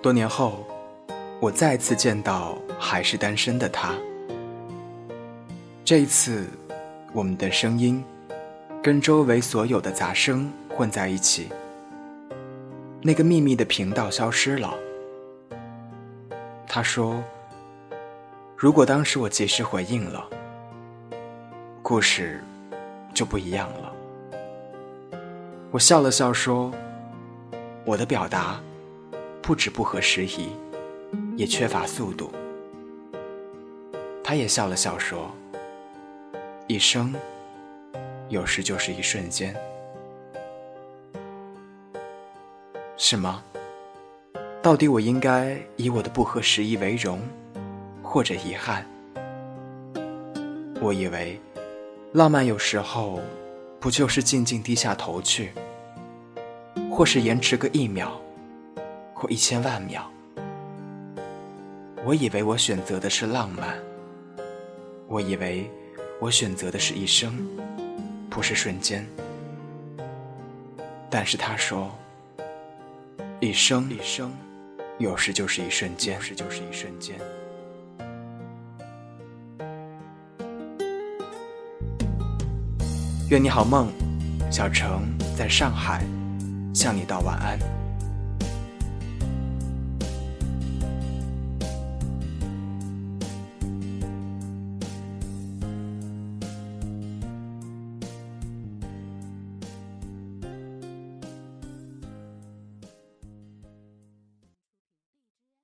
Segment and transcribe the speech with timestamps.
[0.00, 0.64] 多年后，
[1.40, 3.94] 我再次见到还是单身的他。
[5.84, 6.46] 这一次，
[7.12, 8.04] 我们的声音
[8.80, 11.48] 跟周围所有的杂声混在一起，
[13.02, 14.72] 那个秘密的频道消失了。
[16.66, 17.20] 他说
[18.56, 20.24] ：“如果当时我及时回应了，
[21.82, 22.40] 故事
[23.12, 23.92] 就不一样了。”
[25.72, 26.70] 我笑了笑说
[27.84, 28.60] ：“我的表达
[29.48, 30.50] 不止不合时宜，
[31.34, 32.30] 也缺乏速度。”
[34.22, 35.30] 他也笑了笑说
[36.68, 37.14] ：“一生
[38.28, 39.56] 有时就是一瞬间，
[42.98, 43.42] 是吗？
[44.60, 47.18] 到底我应该以我的不合时宜为荣，
[48.02, 48.84] 或者遗憾？
[50.78, 51.40] 我以为
[52.12, 53.22] 浪漫有时候……”
[53.80, 55.52] 不就是静静低下头去，
[56.90, 58.20] 或是延迟个一秒，
[59.18, 60.02] 或一千万秒？
[62.04, 63.76] 我以为我选择的是浪漫，
[65.08, 65.68] 我以为
[66.20, 67.34] 我选择的是一生，
[68.30, 69.04] 不是瞬间。
[71.10, 71.90] 但是他说，
[73.40, 74.30] 一生一生，
[74.98, 77.18] 有时就是一瞬间，有时就是一瞬间。
[83.30, 83.88] 愿你好梦，
[84.48, 85.02] 小程
[85.36, 86.04] 在上海
[86.72, 87.77] 向你道晚安。